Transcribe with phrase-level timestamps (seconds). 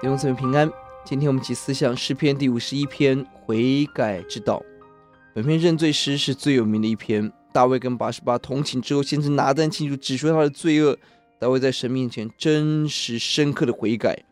[0.00, 0.72] 弟兄姊妹平安。
[1.04, 4.62] 今天我们起思想诗篇第五十一篇悔改之道。
[5.34, 7.30] 本篇认罪诗是最有名的一篇。
[7.52, 10.96] 大卫跟八十八同寝之后，先知拿单清楚指出他的罪恶。
[11.38, 14.24] 大卫在神面前真实深刻的悔改，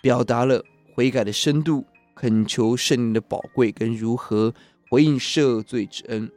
[0.00, 0.62] 表达了
[0.94, 1.84] 悔改的深度，
[2.14, 4.54] 恳求圣灵的宝贵跟如何
[4.88, 6.30] 回应赦罪之恩。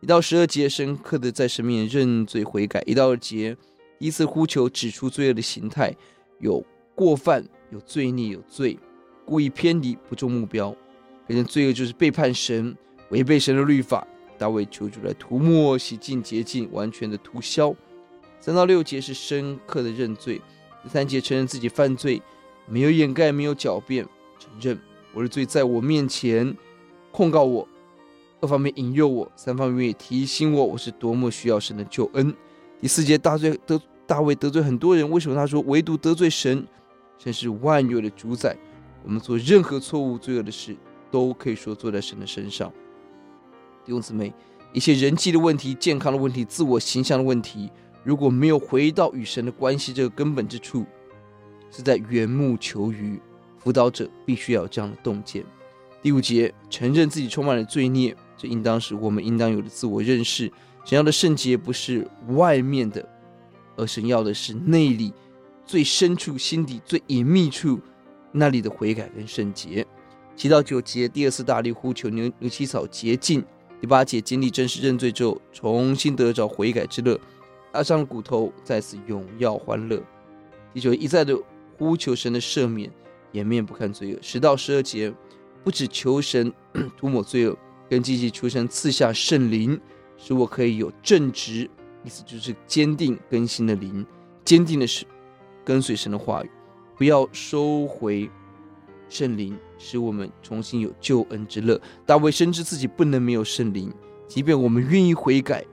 [0.00, 2.82] 一到十二节，深刻的在神面前认罪悔改。
[2.84, 3.56] 一到二节，
[4.00, 5.94] 依次呼求指出罪恶的形态，
[6.40, 6.64] 有
[6.94, 7.44] 过犯。
[7.70, 8.78] 有罪孽，有罪，
[9.24, 10.70] 故意偏离，不中目标。
[11.26, 12.76] 可见罪恶就是背叛神，
[13.08, 14.06] 违背神的律法。
[14.36, 17.74] 大卫求主来涂抹、洗净、洁净，完全的涂消。
[18.40, 20.38] 三到六节是深刻的认罪。
[20.82, 22.20] 第三节承认自己犯罪，
[22.66, 24.04] 没有掩盖，没有狡辩，
[24.38, 24.78] 承认
[25.14, 26.54] 我的罪在我面前
[27.10, 27.66] 控告我，
[28.42, 32.34] 二方面引诱我，三方面也提醒我，我是多么需要神的救恩。
[32.82, 36.66] 第四节大罪得大卫得罪很多人，为什么他说唯独得罪神？
[37.22, 38.56] 神是万有的主宰，
[39.04, 40.76] 我们做任何错误、罪恶的事，
[41.08, 42.68] 都可以说做在神的身上。
[43.84, 44.34] 弟兄姊妹，
[44.72, 47.70] 一些人际的问题、健康的问题、自我形象的问题，
[48.02, 50.84] 如果没有回到与神的关系这个根本之处，
[51.70, 53.20] 是在缘木求鱼。
[53.60, 55.44] 辅导者必须要有这样的洞见。
[56.02, 60.50] 第五节，承认自己充满了罪孽，这应当是我们应当有的自我认识。
[60.84, 63.08] 神要的圣洁不是外面的，
[63.76, 65.12] 而神要的是内里。
[65.72, 67.80] 最深处心底最隐秘处，
[68.30, 69.86] 那里的悔改跟圣洁。
[70.36, 73.42] 七到九节，第二次大力呼求牛牛七草洁净。
[73.80, 77.18] 第八节，经历真实认罪之后，重新得着悔改之乐，
[77.72, 79.98] 压伤了骨头，再次荣耀欢乐。
[80.74, 81.34] 第九，一再的
[81.78, 82.92] 呼求神的赦免，
[83.32, 84.18] 掩面不看罪恶。
[84.20, 85.10] 十到十二节，
[85.64, 86.52] 不止求神
[86.98, 87.56] 涂抹罪恶，
[87.88, 89.80] 更积极求神赐下圣灵，
[90.18, 91.62] 使我可以有正直，
[92.04, 94.04] 意思就是坚定更新的灵，
[94.44, 95.06] 坚定的是。
[95.64, 96.50] 跟随神的话语，
[96.96, 98.30] 不要收回
[99.08, 101.80] 圣灵，使我们重新有救恩之乐。
[102.06, 103.92] 大卫深知自己不能没有圣灵，
[104.26, 105.64] 即便我们愿意悔改，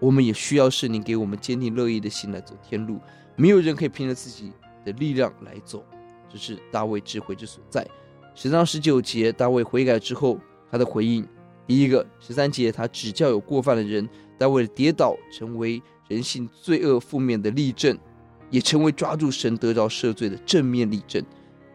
[0.00, 2.98] 我们也需要圣灵给我们坚定乐意的心来走天路。
[3.36, 4.52] 没有人可以凭着自己
[4.84, 5.84] 的力量来走，
[6.28, 7.86] 这是大卫智慧之所在。
[8.34, 10.38] 十三十九节，大卫悔改之后，
[10.70, 11.26] 他的回应：
[11.66, 17.98] 第一个，十三节，他指教有过犯的人，大卫跌倒成为人性罪恶负面的例证。
[18.54, 21.20] 也成为抓住神得着赦罪的正面例证。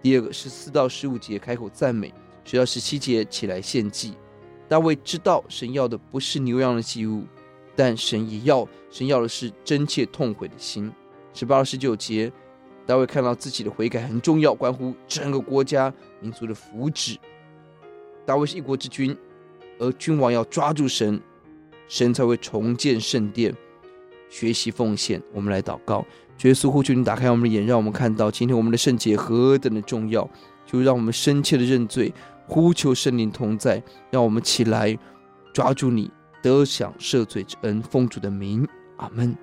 [0.02, 2.14] 第二个是四到十五节开口赞美，
[2.46, 4.14] 直到十七节起来献祭。
[4.70, 7.26] 大卫知道神要的不是牛羊的祭物，
[7.76, 10.90] 但神也要，神要的是真切痛悔的心。
[11.34, 12.32] 十八到十九节，
[12.86, 17.18] 大卫看到自己的悔改很重要，关乎整个国家民族的福祉。
[18.26, 19.14] 大卫是一国之君，
[19.80, 21.20] 而君王要抓住神，
[21.90, 23.54] 神才会重建圣殿。
[24.30, 26.06] 学习奉献，我们来祷告。
[26.44, 30.30] 耶稣呼求你打开我们的眼，让我们看到今天我们的圣洁何等的重要。
[30.66, 32.14] 就让我们深切的认罪，
[32.46, 33.82] 呼求圣灵同在，
[34.12, 34.96] 让我们起来
[35.52, 36.12] 抓住你，
[36.44, 37.82] 得享赦罪之恩。
[37.82, 38.68] 奉主的名，
[38.98, 39.36] 阿门。